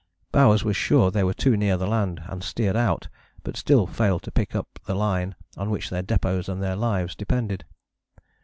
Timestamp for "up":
4.55-4.79